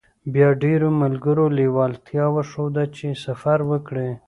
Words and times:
بيا 0.33 0.49
ډېرو 0.63 0.87
ملګرو 1.03 1.45
لېوالتيا 1.57 2.25
وښوده 2.35 2.83
چې 2.97 3.07
سفر 3.25 3.59
وکړي. 3.71 4.09